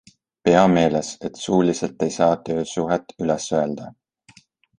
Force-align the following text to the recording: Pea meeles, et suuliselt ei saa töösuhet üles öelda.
Pea 0.47 0.61
meeles, 0.75 1.11
et 1.29 1.37
suuliselt 1.41 2.01
ei 2.07 2.15
saa 2.15 2.31
töösuhet 2.49 3.15
üles 3.27 3.47
öelda. 3.61 3.93